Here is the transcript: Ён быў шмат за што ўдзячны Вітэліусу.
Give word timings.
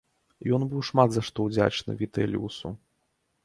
Ён 0.57 0.63
быў 0.71 0.81
шмат 0.89 1.13
за 1.17 1.21
што 1.29 1.47
ўдзячны 1.49 1.99
Вітэліусу. 2.03 2.67